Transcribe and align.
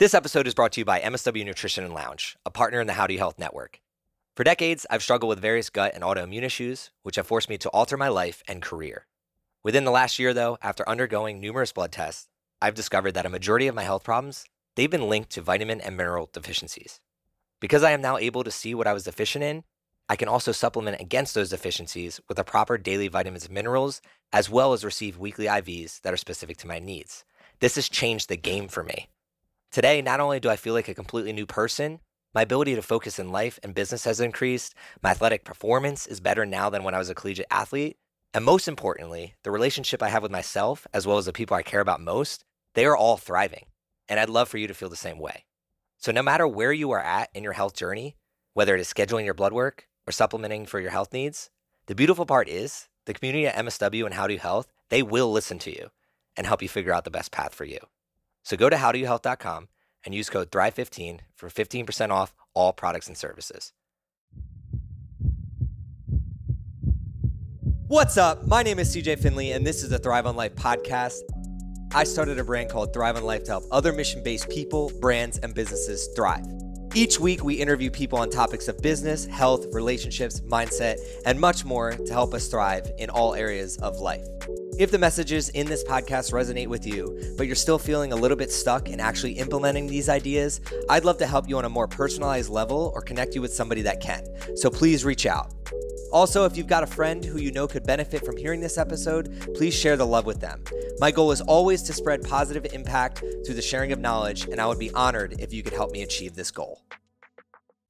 This 0.00 0.12
episode 0.12 0.48
is 0.48 0.54
brought 0.54 0.72
to 0.72 0.80
you 0.80 0.84
by 0.84 0.98
MSW 0.98 1.44
Nutrition 1.44 1.84
and 1.84 1.94
Lounge, 1.94 2.36
a 2.44 2.50
partner 2.50 2.80
in 2.80 2.88
the 2.88 2.94
Howdy 2.94 3.16
Health 3.16 3.38
Network. 3.38 3.80
For 4.34 4.42
decades, 4.42 4.84
I've 4.90 5.04
struggled 5.04 5.28
with 5.28 5.38
various 5.38 5.70
gut 5.70 5.92
and 5.94 6.02
autoimmune 6.02 6.42
issues, 6.42 6.90
which 7.04 7.14
have 7.14 7.28
forced 7.28 7.48
me 7.48 7.58
to 7.58 7.68
alter 7.68 7.96
my 7.96 8.08
life 8.08 8.42
and 8.48 8.60
career. 8.60 9.06
Within 9.62 9.84
the 9.84 9.92
last 9.92 10.18
year, 10.18 10.34
though, 10.34 10.58
after 10.60 10.88
undergoing 10.88 11.38
numerous 11.38 11.70
blood 11.70 11.92
tests, 11.92 12.26
I've 12.60 12.74
discovered 12.74 13.12
that 13.12 13.24
a 13.24 13.28
majority 13.28 13.68
of 13.68 13.76
my 13.76 13.84
health 13.84 14.02
problems, 14.02 14.46
they've 14.74 14.90
been 14.90 15.08
linked 15.08 15.30
to 15.30 15.42
vitamin 15.42 15.80
and 15.80 15.96
mineral 15.96 16.28
deficiencies. 16.32 16.98
Because 17.60 17.84
I 17.84 17.92
am 17.92 18.02
now 18.02 18.16
able 18.16 18.42
to 18.42 18.50
see 18.50 18.74
what 18.74 18.88
I 18.88 18.94
was 18.94 19.04
deficient 19.04 19.44
in, 19.44 19.62
I 20.08 20.16
can 20.16 20.26
also 20.26 20.50
supplement 20.50 21.00
against 21.00 21.36
those 21.36 21.50
deficiencies 21.50 22.20
with 22.26 22.36
the 22.36 22.42
proper 22.42 22.78
daily 22.78 23.06
vitamins 23.06 23.44
and 23.44 23.54
minerals, 23.54 24.02
as 24.32 24.50
well 24.50 24.72
as 24.72 24.84
receive 24.84 25.18
weekly 25.18 25.46
IVs 25.46 26.00
that 26.00 26.12
are 26.12 26.16
specific 26.16 26.56
to 26.56 26.66
my 26.66 26.80
needs. 26.80 27.24
This 27.60 27.76
has 27.76 27.88
changed 27.88 28.28
the 28.28 28.36
game 28.36 28.66
for 28.66 28.82
me. 28.82 29.06
Today, 29.74 30.00
not 30.02 30.20
only 30.20 30.38
do 30.38 30.48
I 30.48 30.54
feel 30.54 30.72
like 30.72 30.86
a 30.86 30.94
completely 30.94 31.32
new 31.32 31.46
person, 31.46 31.98
my 32.32 32.42
ability 32.42 32.76
to 32.76 32.80
focus 32.80 33.18
in 33.18 33.32
life 33.32 33.58
and 33.60 33.74
business 33.74 34.04
has 34.04 34.20
increased, 34.20 34.72
my 35.02 35.10
athletic 35.10 35.44
performance 35.44 36.06
is 36.06 36.20
better 36.20 36.46
now 36.46 36.70
than 36.70 36.84
when 36.84 36.94
I 36.94 36.98
was 36.98 37.10
a 37.10 37.14
collegiate 37.14 37.48
athlete, 37.50 37.96
and 38.32 38.44
most 38.44 38.68
importantly, 38.68 39.34
the 39.42 39.50
relationship 39.50 40.00
I 40.00 40.10
have 40.10 40.22
with 40.22 40.30
myself, 40.30 40.86
as 40.94 41.08
well 41.08 41.18
as 41.18 41.24
the 41.26 41.32
people 41.32 41.56
I 41.56 41.64
care 41.64 41.80
about 41.80 42.00
most, 42.00 42.44
they 42.74 42.86
are 42.86 42.96
all 42.96 43.16
thriving. 43.16 43.64
And 44.08 44.20
I'd 44.20 44.28
love 44.28 44.48
for 44.48 44.58
you 44.58 44.68
to 44.68 44.74
feel 44.74 44.88
the 44.88 44.94
same 44.94 45.18
way. 45.18 45.44
So, 45.98 46.12
no 46.12 46.22
matter 46.22 46.46
where 46.46 46.72
you 46.72 46.92
are 46.92 47.02
at 47.02 47.30
in 47.34 47.42
your 47.42 47.54
health 47.54 47.74
journey, 47.74 48.14
whether 48.52 48.76
it 48.76 48.80
is 48.80 48.94
scheduling 48.94 49.24
your 49.24 49.34
blood 49.34 49.52
work 49.52 49.88
or 50.06 50.12
supplementing 50.12 50.66
for 50.66 50.78
your 50.78 50.92
health 50.92 51.12
needs, 51.12 51.50
the 51.86 51.96
beautiful 51.96 52.26
part 52.26 52.48
is 52.48 52.86
the 53.06 53.14
community 53.14 53.48
at 53.48 53.56
MSW 53.56 54.04
and 54.04 54.14
How 54.14 54.28
Do 54.28 54.34
You 54.34 54.38
Health, 54.40 54.72
they 54.90 55.02
will 55.02 55.32
listen 55.32 55.58
to 55.58 55.72
you 55.72 55.90
and 56.36 56.46
help 56.46 56.62
you 56.62 56.68
figure 56.68 56.92
out 56.92 57.02
the 57.02 57.10
best 57.10 57.32
path 57.32 57.52
for 57.52 57.64
you. 57.64 57.80
So 58.44 58.58
go 58.58 58.68
to 58.68 58.76
howdoyouhealth.com 58.76 59.68
and 60.04 60.14
use 60.14 60.30
code 60.30 60.50
THRIVE15 60.50 61.20
for 61.34 61.48
15% 61.48 62.10
off 62.10 62.34
all 62.54 62.72
products 62.72 63.08
and 63.08 63.16
services. 63.16 63.72
What's 67.86 68.16
up? 68.16 68.46
My 68.46 68.62
name 68.62 68.78
is 68.78 68.94
CJ 68.96 69.20
Finley, 69.20 69.52
and 69.52 69.66
this 69.66 69.82
is 69.82 69.90
the 69.90 69.98
Thrive 69.98 70.26
on 70.26 70.36
Life 70.36 70.54
podcast. 70.54 71.20
I 71.94 72.04
started 72.04 72.38
a 72.38 72.44
brand 72.44 72.70
called 72.70 72.92
Thrive 72.92 73.16
on 73.16 73.24
Life 73.24 73.44
to 73.44 73.52
help 73.52 73.64
other 73.70 73.92
mission 73.92 74.22
based 74.22 74.48
people, 74.48 74.90
brands, 75.00 75.38
and 75.38 75.54
businesses 75.54 76.08
thrive. 76.16 76.44
Each 76.94 77.20
week, 77.20 77.44
we 77.44 77.54
interview 77.54 77.90
people 77.90 78.18
on 78.18 78.30
topics 78.30 78.68
of 78.68 78.80
business, 78.80 79.26
health, 79.26 79.66
relationships, 79.72 80.40
mindset, 80.40 80.96
and 81.26 81.38
much 81.38 81.64
more 81.64 81.92
to 81.92 82.12
help 82.12 82.34
us 82.34 82.48
thrive 82.48 82.90
in 82.98 83.10
all 83.10 83.34
areas 83.34 83.76
of 83.78 83.98
life. 83.98 84.26
If 84.76 84.90
the 84.90 84.98
messages 84.98 85.50
in 85.50 85.68
this 85.68 85.84
podcast 85.84 86.32
resonate 86.32 86.66
with 86.66 86.84
you, 86.84 87.34
but 87.36 87.46
you're 87.46 87.54
still 87.54 87.78
feeling 87.78 88.12
a 88.12 88.16
little 88.16 88.36
bit 88.36 88.50
stuck 88.50 88.88
in 88.88 88.98
actually 88.98 89.34
implementing 89.34 89.86
these 89.86 90.08
ideas, 90.08 90.60
I'd 90.88 91.04
love 91.04 91.16
to 91.18 91.26
help 91.26 91.48
you 91.48 91.56
on 91.58 91.64
a 91.64 91.68
more 91.68 91.86
personalized 91.86 92.50
level 92.50 92.90
or 92.92 93.00
connect 93.00 93.36
you 93.36 93.40
with 93.40 93.54
somebody 93.54 93.82
that 93.82 94.00
can. 94.00 94.24
So 94.56 94.70
please 94.70 95.04
reach 95.04 95.26
out. 95.26 95.54
Also, 96.12 96.44
if 96.44 96.56
you've 96.56 96.66
got 96.66 96.82
a 96.82 96.88
friend 96.88 97.24
who 97.24 97.38
you 97.38 97.52
know 97.52 97.68
could 97.68 97.86
benefit 97.86 98.26
from 98.26 98.36
hearing 98.36 98.60
this 98.60 98.76
episode, 98.76 99.48
please 99.54 99.74
share 99.74 99.96
the 99.96 100.06
love 100.06 100.26
with 100.26 100.40
them. 100.40 100.64
My 100.98 101.12
goal 101.12 101.30
is 101.30 101.40
always 101.40 101.80
to 101.84 101.92
spread 101.92 102.22
positive 102.22 102.66
impact 102.72 103.22
through 103.46 103.54
the 103.54 103.62
sharing 103.62 103.92
of 103.92 104.00
knowledge, 104.00 104.46
and 104.46 104.60
I 104.60 104.66
would 104.66 104.80
be 104.80 104.90
honored 104.90 105.36
if 105.38 105.52
you 105.52 105.62
could 105.62 105.74
help 105.74 105.92
me 105.92 106.02
achieve 106.02 106.34
this 106.34 106.50
goal. 106.50 106.82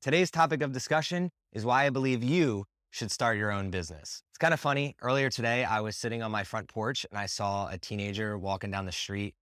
Today's 0.02 0.30
topic 0.30 0.60
of 0.60 0.72
discussion 0.72 1.30
is 1.54 1.64
why 1.64 1.86
I 1.86 1.90
believe 1.90 2.22
you 2.22 2.66
should 2.94 3.10
start 3.10 3.36
your 3.36 3.50
own 3.50 3.70
business. 3.70 4.22
It's 4.30 4.38
kind 4.38 4.54
of 4.54 4.60
funny. 4.60 4.94
Earlier 5.02 5.28
today, 5.28 5.64
I 5.64 5.80
was 5.80 5.96
sitting 5.96 6.22
on 6.22 6.30
my 6.30 6.44
front 6.44 6.68
porch 6.68 7.04
and 7.10 7.18
I 7.18 7.26
saw 7.26 7.68
a 7.68 7.76
teenager 7.76 8.38
walking 8.38 8.70
down 8.70 8.86
the 8.86 8.92
street 8.92 9.34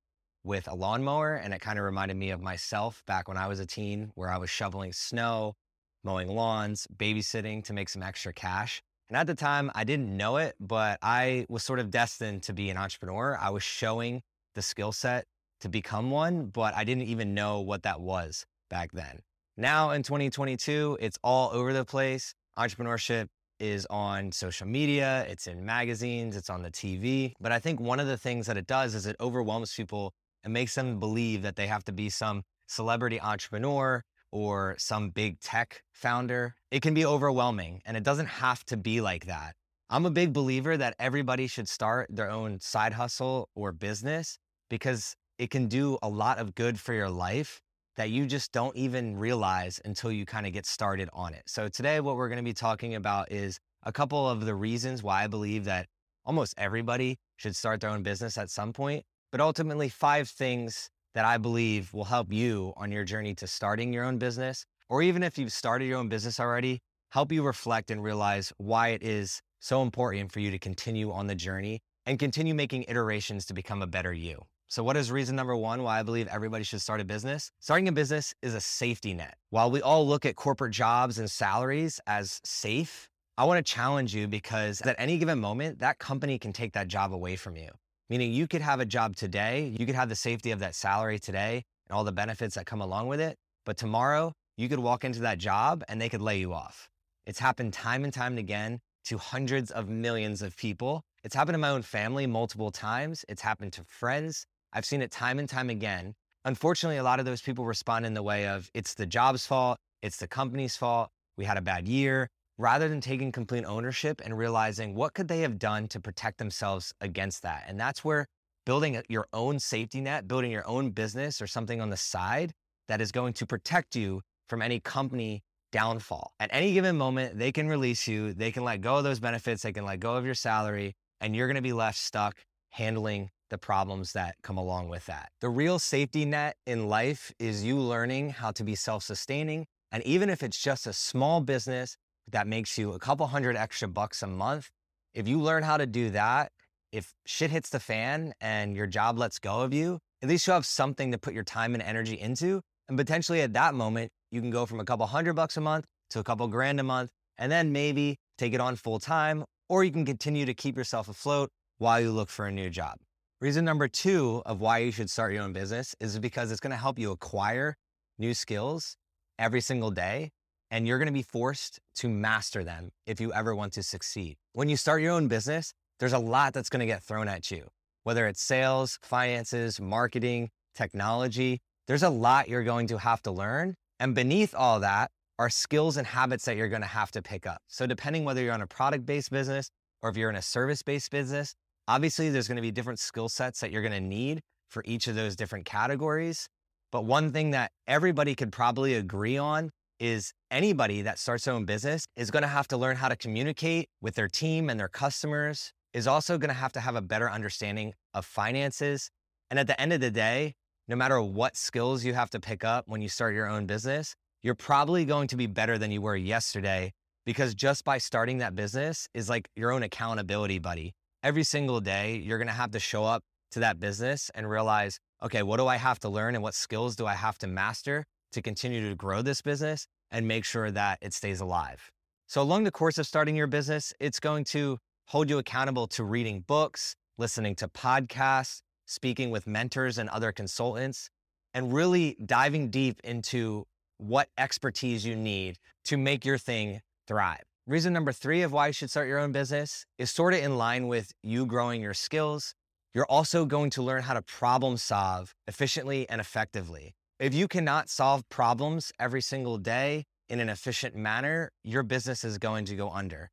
with 0.42 0.68
a 0.68 0.74
lawnmower, 0.74 1.34
and 1.34 1.52
it 1.52 1.60
kind 1.60 1.78
of 1.78 1.84
reminded 1.84 2.16
me 2.16 2.30
of 2.30 2.40
myself 2.40 3.02
back 3.06 3.28
when 3.28 3.36
I 3.36 3.48
was 3.48 3.60
a 3.60 3.66
teen, 3.66 4.10
where 4.14 4.30
I 4.30 4.38
was 4.38 4.48
shoveling 4.48 4.94
snow, 4.94 5.54
mowing 6.02 6.28
lawns, 6.28 6.86
babysitting 6.96 7.62
to 7.64 7.74
make 7.74 7.90
some 7.90 8.02
extra 8.02 8.32
cash. 8.32 8.82
And 9.10 9.18
at 9.18 9.26
the 9.26 9.34
time, 9.34 9.70
I 9.74 9.84
didn't 9.84 10.16
know 10.16 10.38
it, 10.38 10.56
but 10.58 10.98
I 11.02 11.44
was 11.50 11.62
sort 11.62 11.78
of 11.78 11.90
destined 11.90 12.44
to 12.44 12.54
be 12.54 12.70
an 12.70 12.78
entrepreneur. 12.78 13.36
I 13.38 13.50
was 13.50 13.62
showing 13.62 14.22
the 14.54 14.62
skill 14.62 14.92
set 14.92 15.26
to 15.60 15.68
become 15.68 16.10
one, 16.10 16.46
but 16.46 16.74
I 16.74 16.84
didn't 16.84 17.04
even 17.04 17.34
know 17.34 17.60
what 17.60 17.82
that 17.82 18.00
was 18.00 18.46
back 18.70 18.92
then. 18.92 19.18
Now 19.58 19.90
in 19.90 20.02
2022, 20.02 20.96
it's 21.02 21.18
all 21.22 21.50
over 21.52 21.74
the 21.74 21.84
place. 21.84 22.34
Entrepreneurship 22.58 23.28
is 23.62 23.86
on 23.90 24.32
social 24.32 24.66
media, 24.66 25.24
it's 25.28 25.46
in 25.46 25.64
magazines, 25.64 26.36
it's 26.36 26.50
on 26.50 26.62
the 26.62 26.70
TV. 26.70 27.32
But 27.40 27.52
I 27.52 27.60
think 27.60 27.78
one 27.78 28.00
of 28.00 28.08
the 28.08 28.18
things 28.18 28.46
that 28.46 28.56
it 28.56 28.66
does 28.66 28.96
is 28.96 29.06
it 29.06 29.14
overwhelms 29.20 29.72
people 29.72 30.12
and 30.42 30.52
makes 30.52 30.74
them 30.74 30.98
believe 30.98 31.42
that 31.42 31.54
they 31.54 31.68
have 31.68 31.84
to 31.84 31.92
be 31.92 32.10
some 32.10 32.42
celebrity 32.66 33.20
entrepreneur 33.20 34.02
or 34.32 34.74
some 34.78 35.10
big 35.10 35.38
tech 35.38 35.82
founder. 35.92 36.56
It 36.72 36.82
can 36.82 36.92
be 36.92 37.06
overwhelming 37.06 37.82
and 37.86 37.96
it 37.96 38.02
doesn't 38.02 38.26
have 38.26 38.64
to 38.64 38.76
be 38.76 39.00
like 39.00 39.26
that. 39.26 39.54
I'm 39.88 40.06
a 40.06 40.10
big 40.10 40.32
believer 40.32 40.76
that 40.76 40.96
everybody 40.98 41.46
should 41.46 41.68
start 41.68 42.08
their 42.10 42.30
own 42.30 42.58
side 42.60 42.94
hustle 42.94 43.48
or 43.54 43.70
business 43.70 44.38
because 44.70 45.14
it 45.38 45.50
can 45.50 45.68
do 45.68 45.98
a 46.02 46.08
lot 46.08 46.38
of 46.38 46.56
good 46.56 46.80
for 46.80 46.94
your 46.94 47.10
life 47.10 47.60
that 47.96 48.10
you 48.10 48.26
just 48.26 48.52
don't 48.52 48.76
even 48.76 49.16
realize 49.16 49.80
until 49.84 50.10
you 50.10 50.24
kind 50.24 50.46
of 50.46 50.52
get 50.52 50.66
started 50.66 51.08
on 51.12 51.34
it. 51.34 51.42
So, 51.46 51.68
today, 51.68 52.00
what 52.00 52.16
we're 52.16 52.28
going 52.28 52.38
to 52.38 52.44
be 52.44 52.54
talking 52.54 52.94
about 52.94 53.30
is 53.30 53.58
a 53.82 53.92
couple 53.92 54.28
of 54.28 54.44
the 54.46 54.54
reasons 54.54 55.02
why 55.02 55.24
I 55.24 55.26
believe 55.26 55.64
that 55.64 55.86
almost 56.24 56.54
everybody 56.56 57.18
should 57.36 57.56
start 57.56 57.80
their 57.80 57.90
own 57.90 58.02
business 58.02 58.38
at 58.38 58.50
some 58.50 58.72
point, 58.72 59.04
but 59.30 59.40
ultimately, 59.40 59.88
five 59.88 60.28
things 60.28 60.88
that 61.14 61.24
I 61.24 61.36
believe 61.38 61.92
will 61.92 62.04
help 62.04 62.32
you 62.32 62.72
on 62.76 62.90
your 62.90 63.04
journey 63.04 63.34
to 63.36 63.46
starting 63.46 63.92
your 63.92 64.04
own 64.04 64.18
business, 64.18 64.64
or 64.88 65.02
even 65.02 65.22
if 65.22 65.36
you've 65.36 65.52
started 65.52 65.86
your 65.86 65.98
own 65.98 66.08
business 66.08 66.40
already, 66.40 66.80
help 67.10 67.30
you 67.30 67.42
reflect 67.42 67.90
and 67.90 68.02
realize 68.02 68.52
why 68.56 68.88
it 68.88 69.02
is 69.02 69.40
so 69.60 69.82
important 69.82 70.32
for 70.32 70.40
you 70.40 70.50
to 70.50 70.58
continue 70.58 71.12
on 71.12 71.26
the 71.26 71.34
journey 71.34 71.80
and 72.06 72.18
continue 72.18 72.54
making 72.54 72.84
iterations 72.88 73.46
to 73.46 73.54
become 73.54 73.82
a 73.82 73.86
better 73.86 74.12
you. 74.12 74.42
So, 74.72 74.82
what 74.82 74.96
is 74.96 75.12
reason 75.12 75.36
number 75.36 75.54
one 75.54 75.82
why 75.82 76.00
I 76.00 76.02
believe 76.02 76.28
everybody 76.28 76.64
should 76.64 76.80
start 76.80 76.98
a 76.98 77.04
business? 77.04 77.50
Starting 77.60 77.88
a 77.88 77.92
business 77.92 78.32
is 78.40 78.54
a 78.54 78.60
safety 78.62 79.12
net. 79.12 79.36
While 79.50 79.70
we 79.70 79.82
all 79.82 80.08
look 80.08 80.24
at 80.24 80.34
corporate 80.34 80.72
jobs 80.72 81.18
and 81.18 81.30
salaries 81.30 82.00
as 82.06 82.40
safe, 82.42 83.10
I 83.36 83.44
want 83.44 83.58
to 83.58 83.70
challenge 83.70 84.14
you 84.14 84.26
because 84.26 84.80
at 84.80 84.96
any 84.98 85.18
given 85.18 85.38
moment, 85.38 85.80
that 85.80 85.98
company 85.98 86.38
can 86.38 86.54
take 86.54 86.72
that 86.72 86.88
job 86.88 87.12
away 87.12 87.36
from 87.36 87.54
you. 87.54 87.68
Meaning, 88.08 88.32
you 88.32 88.48
could 88.48 88.62
have 88.62 88.80
a 88.80 88.86
job 88.86 89.14
today, 89.14 89.74
you 89.78 89.84
could 89.84 89.94
have 89.94 90.08
the 90.08 90.16
safety 90.16 90.52
of 90.52 90.60
that 90.60 90.74
salary 90.74 91.18
today 91.18 91.64
and 91.86 91.94
all 91.94 92.02
the 92.02 92.10
benefits 92.10 92.54
that 92.54 92.64
come 92.64 92.80
along 92.80 93.08
with 93.08 93.20
it. 93.20 93.36
But 93.66 93.76
tomorrow, 93.76 94.32
you 94.56 94.70
could 94.70 94.78
walk 94.78 95.04
into 95.04 95.20
that 95.20 95.36
job 95.36 95.84
and 95.86 96.00
they 96.00 96.08
could 96.08 96.22
lay 96.22 96.38
you 96.38 96.54
off. 96.54 96.88
It's 97.26 97.38
happened 97.38 97.74
time 97.74 98.04
and 98.04 98.12
time 98.14 98.38
again 98.38 98.80
to 99.04 99.18
hundreds 99.18 99.70
of 99.70 99.90
millions 99.90 100.40
of 100.40 100.56
people. 100.56 101.02
It's 101.24 101.34
happened 101.34 101.54
to 101.54 101.58
my 101.58 101.68
own 101.68 101.82
family 101.82 102.26
multiple 102.26 102.70
times. 102.70 103.22
It's 103.28 103.42
happened 103.42 103.74
to 103.74 103.84
friends. 103.84 104.46
I've 104.72 104.84
seen 104.84 105.02
it 105.02 105.10
time 105.10 105.38
and 105.38 105.48
time 105.48 105.70
again. 105.70 106.14
Unfortunately, 106.44 106.96
a 106.96 107.02
lot 107.02 107.20
of 107.20 107.26
those 107.26 107.42
people 107.42 107.64
respond 107.64 108.06
in 108.06 108.14
the 108.14 108.22
way 108.22 108.46
of 108.46 108.70
it's 108.74 108.94
the 108.94 109.06
job's 109.06 109.46
fault, 109.46 109.78
it's 110.02 110.16
the 110.16 110.26
company's 110.26 110.76
fault, 110.76 111.10
we 111.36 111.44
had 111.44 111.56
a 111.56 111.62
bad 111.62 111.86
year, 111.86 112.28
rather 112.58 112.88
than 112.88 113.00
taking 113.00 113.32
complete 113.32 113.64
ownership 113.64 114.20
and 114.24 114.36
realizing 114.36 114.94
what 114.94 115.14
could 115.14 115.28
they 115.28 115.40
have 115.40 115.58
done 115.58 115.88
to 115.88 116.00
protect 116.00 116.38
themselves 116.38 116.92
against 117.00 117.42
that. 117.42 117.64
And 117.68 117.78
that's 117.78 118.04
where 118.04 118.26
building 118.64 119.00
your 119.08 119.26
own 119.32 119.58
safety 119.58 120.00
net, 120.00 120.28
building 120.28 120.50
your 120.50 120.66
own 120.66 120.90
business 120.90 121.40
or 121.40 121.46
something 121.46 121.80
on 121.80 121.90
the 121.90 121.96
side 121.96 122.52
that 122.88 123.00
is 123.00 123.12
going 123.12 123.32
to 123.34 123.46
protect 123.46 123.96
you 123.96 124.22
from 124.48 124.62
any 124.62 124.80
company 124.80 125.42
downfall. 125.72 126.32
At 126.38 126.50
any 126.52 126.72
given 126.74 126.96
moment, 126.96 127.38
they 127.38 127.52
can 127.52 127.68
release 127.68 128.06
you, 128.06 128.34
they 128.34 128.52
can 128.52 128.64
let 128.64 128.80
go 128.80 128.96
of 128.96 129.04
those 129.04 129.20
benefits, 129.20 129.62
they 129.62 129.72
can 129.72 129.84
let 129.84 130.00
go 130.00 130.16
of 130.16 130.24
your 130.24 130.34
salary, 130.34 130.94
and 131.20 131.34
you're 131.34 131.46
going 131.46 131.56
to 131.56 131.62
be 131.62 131.72
left 131.72 131.98
stuck 131.98 132.36
handling 132.70 133.30
the 133.52 133.58
problems 133.58 134.14
that 134.14 134.34
come 134.42 134.56
along 134.56 134.88
with 134.88 135.04
that. 135.06 135.28
The 135.42 135.50
real 135.50 135.78
safety 135.78 136.24
net 136.24 136.56
in 136.66 136.88
life 136.88 137.30
is 137.38 137.62
you 137.62 137.78
learning 137.78 138.30
how 138.30 138.50
to 138.52 138.64
be 138.64 138.74
self 138.74 139.04
sustaining. 139.04 139.66
And 139.92 140.02
even 140.04 140.30
if 140.30 140.42
it's 140.42 140.58
just 140.58 140.86
a 140.86 140.92
small 140.94 141.42
business 141.42 141.96
that 142.30 142.46
makes 142.46 142.78
you 142.78 142.92
a 142.92 142.98
couple 142.98 143.26
hundred 143.26 143.56
extra 143.56 143.88
bucks 143.88 144.22
a 144.22 144.26
month, 144.26 144.70
if 145.14 145.28
you 145.28 145.38
learn 145.38 145.62
how 145.62 145.76
to 145.76 145.86
do 145.86 146.08
that, 146.10 146.50
if 146.92 147.12
shit 147.26 147.50
hits 147.50 147.68
the 147.68 147.78
fan 147.78 148.32
and 148.40 148.74
your 148.74 148.86
job 148.86 149.18
lets 149.18 149.38
go 149.38 149.60
of 149.60 149.74
you, 149.74 149.98
at 150.22 150.30
least 150.30 150.46
you 150.46 150.54
have 150.54 150.64
something 150.64 151.12
to 151.12 151.18
put 151.18 151.34
your 151.34 151.44
time 151.44 151.74
and 151.74 151.82
energy 151.82 152.18
into. 152.18 152.62
And 152.88 152.96
potentially 152.96 153.42
at 153.42 153.52
that 153.52 153.74
moment, 153.74 154.10
you 154.30 154.40
can 154.40 154.50
go 154.50 154.64
from 154.64 154.80
a 154.80 154.84
couple 154.84 155.04
hundred 155.06 155.34
bucks 155.34 155.58
a 155.58 155.60
month 155.60 155.84
to 156.10 156.20
a 156.20 156.24
couple 156.24 156.48
grand 156.48 156.80
a 156.80 156.82
month, 156.82 157.10
and 157.36 157.52
then 157.52 157.70
maybe 157.70 158.16
take 158.38 158.54
it 158.54 158.60
on 158.60 158.76
full 158.76 158.98
time, 158.98 159.44
or 159.68 159.84
you 159.84 159.90
can 159.90 160.06
continue 160.06 160.46
to 160.46 160.54
keep 160.54 160.74
yourself 160.74 161.08
afloat 161.08 161.50
while 161.76 162.00
you 162.00 162.10
look 162.10 162.30
for 162.30 162.46
a 162.46 162.52
new 162.52 162.70
job. 162.70 162.96
Reason 163.42 163.64
number 163.64 163.88
two 163.88 164.40
of 164.46 164.60
why 164.60 164.78
you 164.78 164.92
should 164.92 165.10
start 165.10 165.32
your 165.32 165.42
own 165.42 165.52
business 165.52 165.96
is 165.98 166.16
because 166.16 166.52
it's 166.52 166.60
going 166.60 166.70
to 166.70 166.76
help 166.76 166.96
you 166.96 167.10
acquire 167.10 167.76
new 168.16 168.34
skills 168.34 168.96
every 169.36 169.60
single 169.60 169.90
day. 169.90 170.30
And 170.70 170.86
you're 170.86 170.98
going 170.98 171.08
to 171.08 171.12
be 171.12 171.24
forced 171.24 171.80
to 171.96 172.08
master 172.08 172.62
them 172.62 172.90
if 173.04 173.20
you 173.20 173.32
ever 173.32 173.52
want 173.52 173.72
to 173.72 173.82
succeed. 173.82 174.36
When 174.52 174.68
you 174.68 174.76
start 174.76 175.02
your 175.02 175.10
own 175.10 175.26
business, 175.26 175.74
there's 175.98 176.12
a 176.12 176.20
lot 176.20 176.54
that's 176.54 176.68
going 176.68 176.78
to 176.78 176.86
get 176.86 177.02
thrown 177.02 177.26
at 177.26 177.50
you, 177.50 177.66
whether 178.04 178.28
it's 178.28 178.40
sales, 178.40 179.00
finances, 179.02 179.80
marketing, 179.80 180.50
technology. 180.76 181.58
there's 181.88 182.04
a 182.04 182.10
lot 182.10 182.48
you're 182.48 182.62
going 182.62 182.86
to 182.86 182.98
have 182.98 183.22
to 183.22 183.32
learn. 183.32 183.74
And 183.98 184.14
beneath 184.14 184.54
all 184.54 184.78
that 184.78 185.10
are 185.40 185.50
skills 185.50 185.96
and 185.96 186.06
habits 186.06 186.44
that 186.44 186.56
you're 186.56 186.68
going 186.68 186.82
to 186.82 186.86
have 186.86 187.10
to 187.10 187.20
pick 187.20 187.48
up. 187.48 187.60
So, 187.66 187.88
depending 187.88 188.24
whether 188.24 188.40
you're 188.40 188.54
on 188.54 188.62
a 188.62 188.68
product 188.68 189.04
based 189.04 189.32
business 189.32 189.68
or 190.00 190.10
if 190.10 190.16
you're 190.16 190.30
in 190.30 190.36
a 190.36 190.42
service 190.42 190.84
based 190.84 191.10
business, 191.10 191.56
obviously 191.88 192.30
there's 192.30 192.48
going 192.48 192.56
to 192.56 192.62
be 192.62 192.70
different 192.70 192.98
skill 192.98 193.28
sets 193.28 193.60
that 193.60 193.70
you're 193.70 193.82
going 193.82 193.92
to 193.92 194.00
need 194.00 194.40
for 194.68 194.82
each 194.86 195.06
of 195.06 195.14
those 195.14 195.36
different 195.36 195.64
categories. 195.64 196.48
But 196.90 197.04
one 197.04 197.32
thing 197.32 197.50
that 197.52 197.72
everybody 197.86 198.34
could 198.34 198.52
probably 198.52 198.94
agree 198.94 199.38
on 199.38 199.70
is 199.98 200.32
anybody 200.50 201.02
that 201.02 201.18
starts 201.18 201.44
their 201.44 201.54
own 201.54 201.64
business 201.64 202.04
is 202.16 202.30
going 202.30 202.42
to 202.42 202.48
have 202.48 202.66
to 202.68 202.76
learn 202.76 202.96
how 202.96 203.08
to 203.08 203.16
communicate 203.16 203.88
with 204.00 204.14
their 204.14 204.28
team 204.28 204.68
and 204.68 204.78
their 204.78 204.88
customers, 204.88 205.72
is 205.94 206.06
also 206.06 206.38
going 206.38 206.48
to 206.48 206.54
have 206.54 206.72
to 206.72 206.80
have 206.80 206.96
a 206.96 207.02
better 207.02 207.30
understanding 207.30 207.92
of 208.14 208.24
finances. 208.24 209.10
And 209.50 209.58
at 209.58 209.66
the 209.66 209.80
end 209.80 209.92
of 209.92 210.00
the 210.00 210.10
day, 210.10 210.54
no 210.88 210.96
matter 210.96 211.20
what 211.20 211.56
skills 211.56 212.04
you 212.04 212.14
have 212.14 212.30
to 212.30 212.40
pick 212.40 212.64
up 212.64 212.84
when 212.88 213.02
you 213.02 213.08
start 213.08 213.34
your 213.34 213.48
own 213.48 213.66
business, 213.66 214.14
you're 214.42 214.54
probably 214.54 215.04
going 215.04 215.28
to 215.28 215.36
be 215.36 215.46
better 215.46 215.78
than 215.78 215.90
you 215.90 216.00
were 216.00 216.16
yesterday 216.16 216.92
because 217.24 217.54
just 217.54 217.84
by 217.84 217.98
starting 217.98 218.38
that 218.38 218.54
business 218.54 219.06
is 219.14 219.28
like 219.28 219.48
your 219.54 219.70
own 219.70 219.82
accountability 219.82 220.58
buddy. 220.58 220.92
Every 221.22 221.44
single 221.44 221.80
day, 221.80 222.16
you're 222.16 222.38
going 222.38 222.48
to 222.48 222.52
have 222.52 222.72
to 222.72 222.80
show 222.80 223.04
up 223.04 223.22
to 223.52 223.60
that 223.60 223.78
business 223.78 224.28
and 224.34 224.50
realize, 224.50 224.98
okay, 225.22 225.44
what 225.44 225.58
do 225.58 225.68
I 225.68 225.76
have 225.76 226.00
to 226.00 226.08
learn 226.08 226.34
and 226.34 226.42
what 226.42 226.52
skills 226.52 226.96
do 226.96 227.06
I 227.06 227.14
have 227.14 227.38
to 227.38 227.46
master 227.46 228.04
to 228.32 228.42
continue 228.42 228.88
to 228.88 228.96
grow 228.96 229.22
this 229.22 229.40
business 229.40 229.86
and 230.10 230.26
make 230.26 230.44
sure 230.44 230.72
that 230.72 230.98
it 231.00 231.14
stays 231.14 231.40
alive? 231.40 231.92
So, 232.26 232.42
along 232.42 232.64
the 232.64 232.72
course 232.72 232.98
of 232.98 233.06
starting 233.06 233.36
your 233.36 233.46
business, 233.46 233.92
it's 234.00 234.18
going 234.18 234.42
to 234.46 234.78
hold 235.06 235.30
you 235.30 235.38
accountable 235.38 235.86
to 235.88 236.02
reading 236.02 236.40
books, 236.40 236.96
listening 237.18 237.54
to 237.56 237.68
podcasts, 237.68 238.62
speaking 238.86 239.30
with 239.30 239.46
mentors 239.46 239.98
and 239.98 240.08
other 240.08 240.32
consultants, 240.32 241.08
and 241.54 241.72
really 241.72 242.16
diving 242.26 242.68
deep 242.68 242.98
into 243.04 243.64
what 243.98 244.28
expertise 244.36 245.06
you 245.06 245.14
need 245.14 245.56
to 245.84 245.96
make 245.96 246.24
your 246.24 246.38
thing 246.38 246.80
thrive. 247.06 247.51
Reason 247.68 247.92
number 247.92 248.10
three 248.10 248.42
of 248.42 248.50
why 248.50 248.66
you 248.66 248.72
should 248.72 248.90
start 248.90 249.06
your 249.06 249.20
own 249.20 249.30
business 249.30 249.86
is 249.96 250.10
sort 250.10 250.34
of 250.34 250.40
in 250.40 250.58
line 250.58 250.88
with 250.88 251.12
you 251.22 251.46
growing 251.46 251.80
your 251.80 251.94
skills. 251.94 252.54
You're 252.92 253.06
also 253.08 253.44
going 253.46 253.70
to 253.70 253.82
learn 253.82 254.02
how 254.02 254.14
to 254.14 254.22
problem 254.22 254.76
solve 254.76 255.32
efficiently 255.46 256.08
and 256.10 256.20
effectively. 256.20 256.96
If 257.20 257.34
you 257.34 257.46
cannot 257.46 257.88
solve 257.88 258.28
problems 258.28 258.90
every 258.98 259.20
single 259.20 259.58
day 259.58 260.06
in 260.28 260.40
an 260.40 260.48
efficient 260.48 260.96
manner, 260.96 261.52
your 261.62 261.84
business 261.84 262.24
is 262.24 262.36
going 262.36 262.64
to 262.64 262.74
go 262.74 262.90
under. 262.90 263.30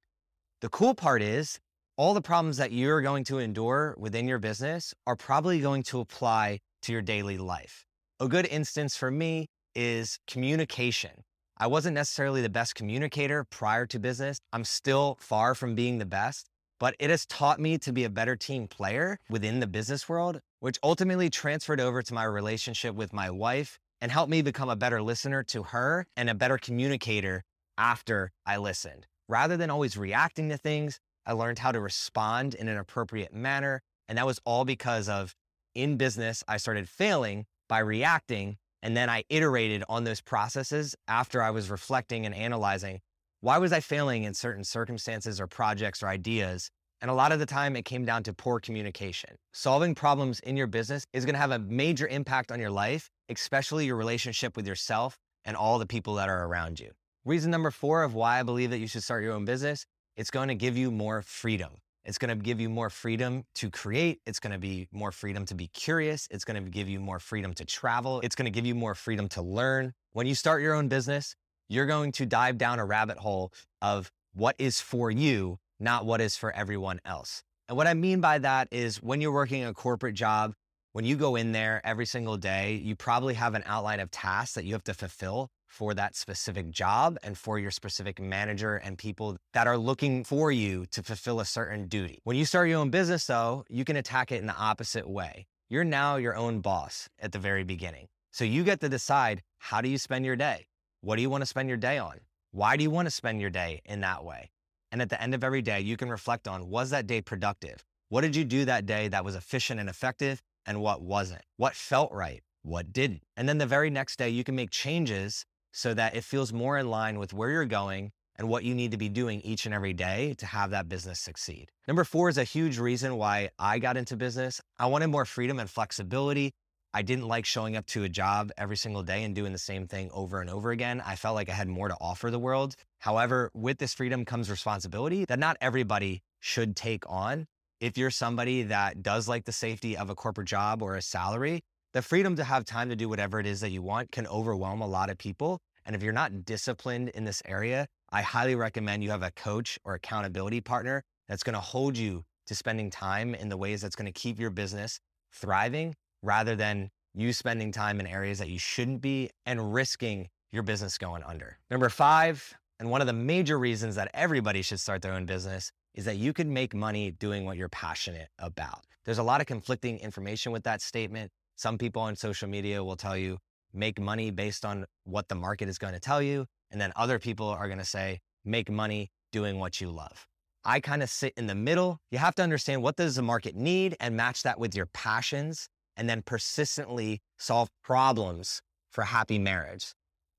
The 0.61 0.69
cool 0.69 0.93
part 0.93 1.23
is 1.23 1.57
all 1.97 2.13
the 2.13 2.21
problems 2.21 2.57
that 2.57 2.71
you're 2.71 3.01
going 3.01 3.23
to 3.25 3.39
endure 3.39 3.95
within 3.97 4.27
your 4.27 4.37
business 4.37 4.93
are 5.07 5.15
probably 5.15 5.59
going 5.59 5.81
to 5.83 6.01
apply 6.01 6.59
to 6.83 6.91
your 6.91 7.01
daily 7.01 7.39
life. 7.39 7.83
A 8.19 8.27
good 8.27 8.45
instance 8.45 8.95
for 8.95 9.09
me 9.09 9.47
is 9.73 10.19
communication. 10.27 11.23
I 11.61 11.67
wasn't 11.67 11.95
necessarily 11.95 12.41
the 12.41 12.49
best 12.49 12.73
communicator 12.73 13.43
prior 13.43 13.85
to 13.87 13.99
business. 13.99 14.39
I'm 14.53 14.63
still 14.63 15.17
far 15.19 15.53
from 15.53 15.75
being 15.75 15.97
the 15.97 16.05
best, 16.05 16.47
but 16.79 16.95
it 16.99 17.09
has 17.09 17.25
taught 17.25 17.59
me 17.59 17.77
to 17.79 17.91
be 17.91 18.05
a 18.05 18.09
better 18.09 18.37
team 18.37 18.69
player 18.69 19.19
within 19.29 19.59
the 19.59 19.67
business 19.67 20.07
world, 20.07 20.39
which 20.61 20.79
ultimately 20.81 21.29
transferred 21.29 21.81
over 21.81 22.01
to 22.01 22.13
my 22.13 22.23
relationship 22.23 22.95
with 22.95 23.11
my 23.11 23.29
wife 23.29 23.77
and 23.99 24.09
helped 24.09 24.31
me 24.31 24.41
become 24.41 24.69
a 24.69 24.77
better 24.77 25.01
listener 25.01 25.43
to 25.43 25.63
her 25.63 26.07
and 26.15 26.29
a 26.29 26.33
better 26.33 26.57
communicator 26.57 27.43
after 27.77 28.31
I 28.45 28.55
listened. 28.55 29.05
Rather 29.27 29.57
than 29.57 29.69
always 29.69 29.97
reacting 29.97 30.47
to 30.49 30.57
things, 30.57 31.01
I 31.25 31.33
learned 31.33 31.59
how 31.59 31.73
to 31.73 31.81
respond 31.81 32.53
in 32.53 32.69
an 32.69 32.77
appropriate 32.77 33.33
manner. 33.33 33.81
And 34.07 34.17
that 34.17 34.25
was 34.25 34.39
all 34.45 34.63
because 34.63 35.09
of 35.09 35.35
in 35.75 35.97
business, 35.97 36.41
I 36.47 36.55
started 36.55 36.87
failing 36.87 37.47
by 37.67 37.79
reacting 37.79 38.59
and 38.81 38.95
then 38.95 39.09
I 39.09 39.23
iterated 39.29 39.83
on 39.89 40.03
those 40.03 40.21
processes 40.21 40.95
after 41.07 41.41
I 41.41 41.51
was 41.51 41.69
reflecting 41.69 42.25
and 42.25 42.33
analyzing 42.33 43.01
why 43.41 43.57
was 43.57 43.71
I 43.71 43.79
failing 43.79 44.23
in 44.23 44.33
certain 44.33 44.63
circumstances 44.63 45.39
or 45.39 45.47
projects 45.47 46.03
or 46.03 46.07
ideas. 46.07 46.69
And 47.01 47.09
a 47.09 47.13
lot 47.13 47.31
of 47.31 47.39
the 47.39 47.45
time, 47.45 47.77
it 47.77 47.85
came 47.85 48.03
down 48.03 48.23
to 48.23 48.33
poor 48.33 48.59
communication. 48.59 49.35
Solving 49.53 49.95
problems 49.95 50.41
in 50.41 50.57
your 50.57 50.67
business 50.67 51.05
is 51.13 51.23
going 51.23 51.35
to 51.35 51.39
have 51.39 51.51
a 51.51 51.59
major 51.59 52.05
impact 52.05 52.51
on 52.51 52.59
your 52.59 52.71
life, 52.71 53.09
especially 53.29 53.85
your 53.85 53.95
relationship 53.95 54.57
with 54.57 54.67
yourself 54.67 55.17
and 55.45 55.55
all 55.55 55.79
the 55.79 55.85
people 55.85 56.15
that 56.15 56.27
are 56.27 56.45
around 56.45 56.81
you. 56.81 56.91
Reason 57.23 57.49
number 57.49 57.71
four 57.71 58.03
of 58.03 58.13
why 58.13 58.41
I 58.41 58.43
believe 58.43 58.71
that 58.71 58.79
you 58.79 58.87
should 58.87 59.03
start 59.03 59.23
your 59.23 59.33
own 59.33 59.45
business 59.45 59.85
it's 60.19 60.31
going 60.31 60.49
to 60.49 60.55
give 60.55 60.77
you 60.77 60.91
more 60.91 61.21
freedom. 61.21 61.71
It's 62.09 62.17
going 62.17 62.35
to 62.35 62.43
give 62.43 62.59
you 62.59 62.69
more 62.69 62.89
freedom 62.89 63.43
to 63.53 63.69
create. 63.69 64.19
It's 64.25 64.39
going 64.39 64.53
to 64.53 64.57
be 64.57 64.87
more 64.91 65.11
freedom 65.11 65.45
to 65.45 65.53
be 65.53 65.67
curious. 65.67 66.27
It's 66.31 66.43
going 66.43 66.65
to 66.65 66.71
give 66.71 66.89
you 66.89 66.99
more 66.99 67.19
freedom 67.19 67.53
to 67.53 67.65
travel. 67.65 68.19
It's 68.21 68.35
going 68.35 68.47
to 68.47 68.51
give 68.51 68.65
you 68.65 68.73
more 68.73 68.95
freedom 68.95 69.29
to 69.29 69.43
learn. 69.43 69.93
When 70.13 70.25
you 70.25 70.33
start 70.33 70.63
your 70.63 70.73
own 70.73 70.87
business, 70.87 71.35
you're 71.67 71.85
going 71.85 72.11
to 72.13 72.25
dive 72.25 72.57
down 72.57 72.79
a 72.79 72.85
rabbit 72.85 73.19
hole 73.19 73.53
of 73.83 74.11
what 74.33 74.55
is 74.57 74.81
for 74.81 75.11
you, 75.11 75.59
not 75.79 76.03
what 76.03 76.19
is 76.19 76.35
for 76.35 76.51
everyone 76.51 76.99
else. 77.05 77.43
And 77.67 77.77
what 77.77 77.85
I 77.85 77.93
mean 77.93 78.21
by 78.21 78.39
that 78.39 78.69
is 78.71 79.03
when 79.03 79.21
you're 79.21 79.31
working 79.31 79.63
a 79.63 79.71
corporate 79.71 80.15
job, 80.15 80.55
when 80.93 81.05
you 81.05 81.15
go 81.15 81.35
in 81.35 81.51
there 81.51 81.79
every 81.83 82.07
single 82.07 82.37
day, 82.37 82.73
you 82.83 82.95
probably 82.95 83.35
have 83.35 83.53
an 83.53 83.61
outline 83.67 83.99
of 83.99 84.09
tasks 84.09 84.55
that 84.55 84.65
you 84.65 84.73
have 84.73 84.83
to 84.85 84.95
fulfill 84.95 85.51
for 85.69 85.93
that 85.93 86.15
specific 86.15 86.71
job 86.71 87.17
and 87.23 87.37
for 87.37 87.57
your 87.57 87.71
specific 87.71 88.19
manager 88.19 88.75
and 88.77 88.97
people 88.97 89.37
that 89.53 89.67
are 89.67 89.77
looking 89.77 90.23
for 90.23 90.51
you 90.51 90.85
to 90.87 91.01
fulfill 91.01 91.39
a 91.39 91.45
certain 91.45 91.87
duty. 91.87 92.19
When 92.25 92.35
you 92.35 92.43
start 92.43 92.67
your 92.67 92.79
own 92.79 92.89
business, 92.89 93.25
though, 93.25 93.63
you 93.69 93.85
can 93.85 93.95
attack 93.95 94.31
it 94.31 94.41
in 94.41 94.47
the 94.47 94.55
opposite 94.55 95.07
way. 95.07 95.45
You're 95.69 95.83
now 95.83 96.17
your 96.17 96.35
own 96.35 96.59
boss 96.59 97.07
at 97.19 97.31
the 97.31 97.39
very 97.39 97.63
beginning. 97.63 98.07
So 98.31 98.43
you 98.43 98.63
get 98.63 98.81
to 98.81 98.89
decide 98.89 99.41
how 99.59 99.81
do 99.81 99.89
you 99.89 99.97
spend 99.97 100.25
your 100.25 100.35
day? 100.35 100.67
What 101.01 101.15
do 101.15 101.21
you 101.21 101.29
want 101.29 101.43
to 101.43 101.45
spend 101.45 101.69
your 101.69 101.77
day 101.77 101.97
on? 101.97 102.19
Why 102.51 102.75
do 102.75 102.83
you 102.83 102.89
want 102.89 103.05
to 103.05 103.11
spend 103.11 103.39
your 103.39 103.51
day 103.51 103.81
in 103.85 104.01
that 104.01 104.25
way? 104.25 104.49
And 104.91 105.01
at 105.01 105.09
the 105.09 105.21
end 105.21 105.35
of 105.35 105.43
every 105.43 105.61
day, 105.61 105.79
you 105.81 105.97
can 105.97 106.09
reflect 106.09 106.47
on 106.47 106.69
was 106.69 106.89
that 106.89 107.05
day 107.05 107.21
productive? 107.21 107.85
What 108.09 108.21
did 108.21 108.35
you 108.35 108.43
do 108.43 108.65
that 108.65 108.87
day 108.87 109.07
that 109.09 109.23
was 109.23 109.35
efficient 109.35 109.79
and 109.79 109.87
effective? 109.87 110.41
And 110.65 110.81
what 110.81 111.01
wasn't? 111.01 111.43
What 111.57 111.75
felt 111.75 112.11
right? 112.11 112.41
What 112.63 112.91
didn't? 112.91 113.23
And 113.37 113.47
then 113.47 113.59
the 113.59 113.65
very 113.65 113.89
next 113.89 114.17
day, 114.17 114.29
you 114.29 114.43
can 114.43 114.55
make 114.55 114.71
changes 114.71 115.45
so 115.71 115.93
that 115.93 116.15
it 116.15 116.23
feels 116.23 116.51
more 116.53 116.77
in 116.77 116.89
line 116.89 117.19
with 117.19 117.33
where 117.33 117.49
you're 117.49 117.65
going 117.65 118.11
and 118.37 118.47
what 118.47 118.63
you 118.63 118.73
need 118.73 118.91
to 118.91 118.97
be 118.97 119.09
doing 119.09 119.41
each 119.41 119.65
and 119.65 119.75
every 119.75 119.93
day 119.93 120.33
to 120.37 120.45
have 120.45 120.71
that 120.71 120.87
business 120.87 121.19
succeed. 121.19 121.69
Number 121.87 122.03
four 122.03 122.29
is 122.29 122.37
a 122.37 122.43
huge 122.43 122.79
reason 122.79 123.17
why 123.17 123.49
I 123.59 123.79
got 123.79 123.97
into 123.97 124.15
business. 124.15 124.61
I 124.79 124.85
wanted 124.85 125.07
more 125.07 125.25
freedom 125.25 125.59
and 125.59 125.69
flexibility. 125.69 126.53
I 126.93 127.01
didn't 127.01 127.27
like 127.27 127.45
showing 127.45 127.75
up 127.75 127.85
to 127.87 128.03
a 128.03 128.09
job 128.09 128.51
every 128.57 128.77
single 128.77 129.03
day 129.03 129.23
and 129.23 129.35
doing 129.35 129.51
the 129.51 129.59
same 129.59 129.87
thing 129.87 130.09
over 130.11 130.41
and 130.41 130.49
over 130.49 130.71
again. 130.71 131.03
I 131.05 131.15
felt 131.15 131.35
like 131.35 131.49
I 131.49 131.53
had 131.53 131.67
more 131.67 131.89
to 131.89 131.97
offer 132.01 132.31
the 132.31 132.39
world. 132.39 132.75
However, 132.99 133.51
with 133.53 133.77
this 133.77 133.93
freedom 133.93 134.25
comes 134.25 134.49
responsibility 134.49 135.25
that 135.25 135.37
not 135.37 135.57
everybody 135.61 136.21
should 136.39 136.75
take 136.75 137.03
on. 137.07 137.45
If 137.79 137.97
you're 137.97 138.09
somebody 138.09 138.63
that 138.63 139.03
does 139.03 139.27
like 139.27 139.45
the 139.45 139.51
safety 139.51 139.95
of 139.95 140.09
a 140.09 140.15
corporate 140.15 140.47
job 140.47 140.81
or 140.81 140.95
a 140.95 141.01
salary, 141.01 141.61
the 141.93 142.01
freedom 142.01 142.35
to 142.35 142.43
have 142.43 142.65
time 142.65 142.89
to 142.89 142.95
do 142.95 143.09
whatever 143.09 143.39
it 143.39 143.45
is 143.45 143.61
that 143.61 143.71
you 143.71 143.81
want 143.81 144.11
can 144.11 144.27
overwhelm 144.27 144.81
a 144.81 144.87
lot 144.87 145.09
of 145.09 145.17
people. 145.17 145.59
And 145.85 145.95
if 145.95 146.03
you're 146.03 146.13
not 146.13 146.45
disciplined 146.45 147.09
in 147.09 147.23
this 147.23 147.41
area, 147.45 147.87
I 148.11 148.21
highly 148.21 148.55
recommend 148.55 149.03
you 149.03 149.09
have 149.09 149.23
a 149.23 149.31
coach 149.31 149.79
or 149.83 149.95
accountability 149.95 150.61
partner 150.61 151.03
that's 151.27 151.43
going 151.43 151.55
to 151.55 151.59
hold 151.59 151.97
you 151.97 152.23
to 152.47 152.55
spending 152.55 152.89
time 152.89 153.33
in 153.33 153.49
the 153.49 153.57
ways 153.57 153.81
that's 153.81 153.95
going 153.95 154.11
to 154.11 154.19
keep 154.19 154.39
your 154.39 154.49
business 154.49 154.99
thriving 155.31 155.95
rather 156.21 156.55
than 156.55 156.89
you 157.15 157.33
spending 157.33 157.71
time 157.71 157.99
in 157.99 158.05
areas 158.05 158.37
that 158.39 158.49
you 158.49 158.59
shouldn't 158.59 159.01
be 159.01 159.29
and 159.45 159.73
risking 159.73 160.27
your 160.51 160.63
business 160.63 160.97
going 160.97 161.23
under. 161.23 161.57
Number 161.71 161.89
five, 161.89 162.53
and 162.79 162.89
one 162.89 163.01
of 163.01 163.07
the 163.07 163.13
major 163.13 163.57
reasons 163.59 163.95
that 163.95 164.09
everybody 164.13 164.61
should 164.61 164.79
start 164.79 165.01
their 165.01 165.13
own 165.13 165.25
business 165.25 165.71
is 165.95 166.05
that 166.05 166.17
you 166.17 166.33
can 166.33 166.53
make 166.53 166.73
money 166.73 167.11
doing 167.11 167.45
what 167.45 167.57
you're 167.57 167.69
passionate 167.69 168.29
about. 168.37 168.85
There's 169.05 169.17
a 169.17 169.23
lot 169.23 169.41
of 169.41 169.47
conflicting 169.47 169.97
information 169.99 170.51
with 170.51 170.63
that 170.63 170.81
statement. 170.81 171.31
Some 171.59 171.77
people 171.77 172.01
on 172.01 172.15
social 172.15 172.47
media 172.47 172.81
will 172.81 172.95
tell 172.95 173.17
you 173.17 173.37
make 173.73 173.99
money 173.99 174.31
based 174.31 174.63
on 174.63 174.85
what 175.03 175.27
the 175.27 175.35
market 175.35 175.67
is 175.67 175.77
going 175.77 175.93
to 175.93 175.99
tell 175.99 176.21
you. 176.21 176.45
And 176.71 176.79
then 176.79 176.93
other 176.95 177.19
people 177.19 177.49
are 177.49 177.67
going 177.67 177.79
to 177.79 177.83
say 177.83 178.21
make 178.45 178.71
money 178.71 179.09
doing 179.33 179.59
what 179.59 179.81
you 179.81 179.91
love. 179.91 180.25
I 180.63 180.79
kind 180.79 181.03
of 181.03 181.09
sit 181.09 181.33
in 181.35 181.47
the 181.47 181.55
middle. 181.55 181.99
You 182.11 182.17
have 182.17 182.33
to 182.35 182.43
understand 182.43 182.81
what 182.81 182.95
does 182.95 183.17
the 183.17 183.23
market 183.23 183.57
need 183.57 183.97
and 183.99 184.15
match 184.15 184.43
that 184.43 184.57
with 184.57 184.73
your 184.73 184.85
passions 184.85 185.67
and 185.97 186.09
then 186.09 186.21
persistently 186.21 187.19
solve 187.37 187.67
problems 187.83 188.61
for 188.89 189.03
happy 189.03 189.37
marriage. 189.37 189.91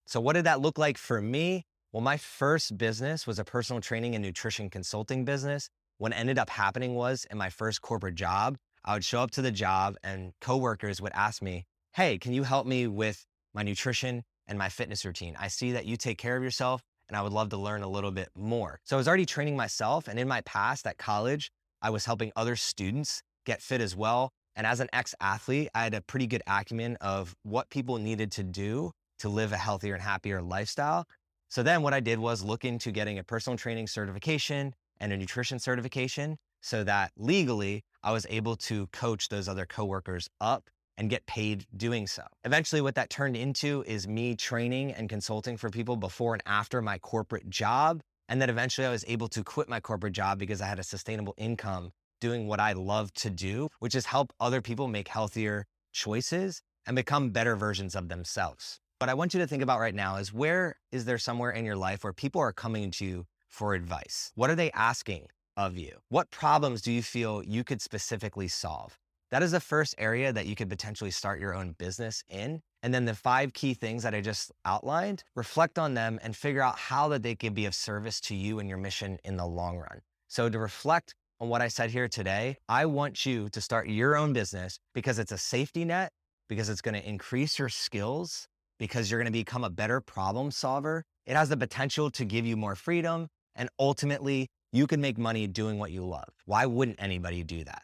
So 0.07 0.23
what 0.23 0.37
did 0.37 0.47
that 0.47 0.63
look 0.63 0.79
like 0.79 0.97
for 0.97 1.21
me? 1.21 1.67
Well, 1.93 2.01
my 2.01 2.17
first 2.17 2.79
business 2.79 3.27
was 3.27 3.39
a 3.39 3.45
personal 3.45 3.83
training 3.83 4.15
and 4.15 4.25
nutrition 4.25 4.71
consulting 4.71 5.27
business. 5.27 5.69
What 5.99 6.15
ended 6.15 6.39
up 6.39 6.49
happening 6.49 6.95
was 6.95 7.27
in 7.31 7.37
my 7.37 7.51
first 7.51 7.83
corporate 7.83 8.15
job, 8.15 8.57
I 8.85 8.95
would 8.95 9.05
show 9.05 9.21
up 9.21 9.31
to 9.33 9.43
the 9.43 9.51
job 9.51 9.97
and 10.03 10.33
coworkers 10.41 11.01
would 11.01 11.13
ask 11.15 11.43
me, 11.43 11.67
Hey, 11.93 12.19
can 12.19 12.33
you 12.33 12.45
help 12.45 12.67
me 12.67 12.87
with 12.87 13.27
my 13.53 13.63
nutrition 13.63 14.23
and 14.47 14.59
my 14.59 14.69
fitness 14.69 15.05
routine? 15.05 15.37
I 15.39 15.49
see 15.49 15.73
that 15.73 15.87
you 15.87 15.97
take 15.97 16.19
care 16.19 16.37
of 16.37 16.43
yourself 16.43 16.83
and 17.09 17.17
I 17.17 17.23
would 17.23 17.33
love 17.33 17.49
to 17.51 17.57
learn 17.57 17.83
a 17.83 17.89
little 17.89 18.13
bit 18.13 18.29
more. 18.37 18.79
So 18.85 18.97
I 18.97 18.99
was 18.99 19.09
already 19.09 19.27
training 19.27 19.57
myself. 19.57 20.07
And 20.07 20.19
in 20.19 20.29
my 20.29 20.41
past 20.43 20.87
at 20.87 20.97
college, 20.97 21.51
I 21.83 21.91
was 21.91 22.05
helping 22.05 22.31
other 22.37 22.57
students 22.57 23.23
get 23.45 23.61
fit 23.61 23.81
as 23.81 23.97
well. 23.97 24.31
And 24.55 24.67
as 24.67 24.81
an 24.81 24.89
ex 24.93 25.15
athlete, 25.21 25.69
I 25.75 25.83
had 25.83 25.95
a 25.95 26.01
pretty 26.01 26.27
good 26.27 26.43
acumen 26.47 26.97
of 27.01 27.35
what 27.43 27.69
people 27.71 27.99
needed 27.99 28.31
to 28.33 28.45
do 28.45 28.93
to 29.19 29.29
live 29.29 29.53
a 29.53 29.57
healthier 29.57 29.95
and 29.95 30.03
happier 30.03 30.41
lifestyle. 30.41 31.05
So 31.49 31.63
then 31.63 31.83
what 31.83 31.93
I 31.93 32.01
did 32.01 32.19
was 32.19 32.45
look 32.45 32.65
into 32.65 32.93
getting 32.93 33.19
a 33.19 33.25
personal 33.25 33.57
training 33.57 33.89
certification 33.89 34.73
and 35.01 35.13
a 35.13 35.17
nutrition 35.17 35.59
certification 35.59 36.37
so 36.61 36.85
that 36.85 37.13
legally 37.17 37.85
I 38.03 38.13
was 38.13 38.27
able 38.31 38.57
to 38.57 38.87
coach 38.89 39.29
those 39.29 39.49
other 39.49 39.67
coworkers 39.67 40.29
up 40.41 40.71
and 40.97 41.09
get 41.09 41.25
paid 41.27 41.67
doing 41.77 42.07
so. 42.07 42.23
Eventually, 42.45 42.83
what 42.83 42.95
that 42.95 43.09
turned 43.09 43.37
into 43.37 43.83
is 43.87 44.07
me 44.07 44.37
training 44.37 44.93
and 44.93 45.09
consulting 45.09 45.57
for 45.57 45.71
people 45.71 45.97
before 45.97 46.35
and 46.35 46.43
after 46.45 46.83
my 46.83 46.99
corporate 46.99 47.49
job. 47.49 48.03
And 48.29 48.41
then 48.41 48.51
eventually 48.51 48.87
I 48.87 48.91
was 48.91 49.05
able 49.09 49.29
to 49.29 49.43
quit 49.43 49.69
my 49.69 49.81
corporate 49.81 50.13
job 50.13 50.39
because 50.39 50.61
I 50.61 50.67
had 50.67 50.79
a 50.79 50.85
sustainable 50.85 51.35
income 51.37 51.93
doing 52.21 52.47
what 52.47 52.61
I 52.61 52.75
love 52.75 53.13
to 53.15 53.31
do, 53.31 53.71
which 53.79 53.95
is 53.95 54.07
help 54.07 54.33
other 54.39 54.61
people 54.61 54.89
make 54.89 55.09
healthier 55.09 55.67
choices 55.93 56.61
and 56.87 56.95
become 56.95 57.31
better 57.31 57.57
versions 57.57 57.95
of 57.95 58.09
themselves. 58.09 58.79
What 58.99 59.09
I 59.09 59.15
want 59.15 59.33
you 59.33 59.41
to 59.41 59.47
think 59.47 59.63
about 59.63 59.81
right 59.81 59.95
now 59.95 60.17
is 60.17 60.33
where 60.33 60.77
is 60.93 61.07
there 61.07 61.17
somewhere 61.17 61.51
in 61.51 61.65
your 61.65 61.77
life 61.77 62.05
where 62.05 62.13
people 62.13 62.43
are 62.43 62.53
coming 62.53 62.91
to 62.93 63.07
you 63.07 63.27
for 63.49 63.73
advice? 63.73 64.33
What 64.35 64.51
are 64.51 64.55
they 64.55 64.71
asking 64.73 65.29
of 65.57 65.77
you? 65.77 65.99
What 66.09 66.31
problems 66.31 66.83
do 66.83 66.93
you 66.93 67.03
feel 67.03 67.43
you 67.43 67.65
could 67.65 67.81
specifically 67.81 68.49
solve? 68.49 68.99
That 69.31 69.43
is 69.43 69.53
the 69.53 69.61
first 69.61 69.95
area 69.97 70.33
that 70.33 70.47
you 70.47 70.57
could 70.57 70.69
potentially 70.69 71.11
start 71.11 71.41
your 71.41 71.55
own 71.55 71.77
business 71.79 72.25
in. 72.29 72.61
And 72.83 72.93
then 72.93 73.05
the 73.05 73.15
five 73.15 73.53
key 73.53 73.75
things 73.75 74.03
that 74.03 74.15
I 74.15 74.21
just 74.21 74.51
outlined, 74.65 75.23
reflect 75.37 75.79
on 75.79 75.95
them 75.95 76.19
and 76.23 76.35
figure 76.35 76.63
out 76.63 76.79
how 76.79 77.09
that 77.09 77.23
they 77.23 77.37
can 77.37 77.55
be 77.55 77.67
of 77.67 77.75
service 77.75 78.21
to 78.23 78.35
you 78.35 78.59
and 78.59 78.69
your 78.69 78.79
mission 78.79 79.19
in 79.25 79.37
the 79.37 79.47
long 79.47 79.79
run. 79.79 80.01
So 80.29 80.49
to 80.49 80.59
reflect 80.59 81.15
on 81.41 81.49
what 81.49 81.63
I 81.63 81.69
said 81.69 81.91
here 81.91 82.09
today, 82.09 82.57
I 82.69 82.87
want 82.87 83.25
you 83.25 83.49
to 83.51 83.61
start 83.61 83.89
your 83.89 84.17
own 84.17 84.33
business 84.33 84.79
because 84.95 85.19
it's 85.19 85.33
a 85.33 85.39
safety 85.39 85.85
net, 85.85 86.11
because 86.49 86.69
it's 86.69 86.81
going 86.81 87.01
to 87.01 87.09
increase 87.09 87.59
your 87.59 87.69
skills, 87.69 88.47
because 88.79 89.11
you're 89.11 89.21
going 89.21 89.33
to 89.33 89.39
become 89.39 89.63
a 89.63 89.71
better 89.71 90.01
problem 90.01 90.51
solver. 90.51 91.05
It 91.27 91.37
has 91.37 91.51
the 91.51 91.57
potential 91.57 92.11
to 92.11 92.25
give 92.25 92.47
you 92.47 92.57
more 92.57 92.75
freedom. 92.75 93.29
And 93.55 93.69
ultimately, 93.79 94.49
you 94.73 94.87
can 94.87 95.01
make 95.01 95.19
money 95.19 95.47
doing 95.47 95.79
what 95.79 95.91
you 95.91 96.05
love. 96.05 96.29
Why 96.47 96.67
wouldn't 96.67 97.01
anybody 97.01 97.43
do 97.43 97.65
that? 97.65 97.83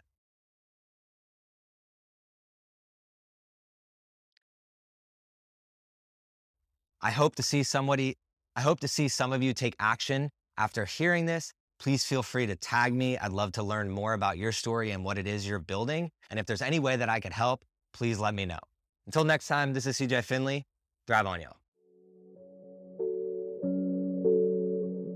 I 7.03 7.11
hope 7.11 7.37
to 7.37 7.43
see 7.43 7.63
somebody, 7.63 8.17
I 8.57 8.63
hope 8.63 8.81
to 8.81 8.89
see 8.89 9.09
some 9.09 9.33
of 9.33 9.43
you 9.43 9.53
take 9.53 9.77
action 9.79 10.31
after 10.57 10.85
hearing 10.85 11.27
this. 11.27 11.53
Please 11.79 12.05
feel 12.05 12.23
free 12.23 12.47
to 12.47 12.57
tag 12.57 12.95
me. 12.95 13.19
I'd 13.19 13.33
love 13.33 13.53
to 13.53 13.63
learn 13.63 13.91
more 13.91 14.15
about 14.15 14.39
your 14.39 14.51
story 14.51 14.91
and 14.91 15.05
what 15.05 15.19
it 15.19 15.27
is 15.27 15.47
you're 15.47 15.59
building. 15.59 16.11
And 16.31 16.41
if 16.41 16.47
there's 16.47 16.63
any 16.63 16.79
way 16.79 16.97
that 16.97 17.09
I 17.09 17.21
could 17.21 17.35
help, 17.35 17.65
please 17.93 18.19
let 18.19 18.35
me 18.35 18.47
know. 18.47 18.59
Until 19.07 19.25
next 19.25 19.47
time, 19.47 19.73
this 19.75 19.87
is 19.87 19.99
CJ 19.99 20.25
Finley. 20.25 20.65
Drive 21.07 21.27
on 21.27 21.41
y'all. 21.41 21.57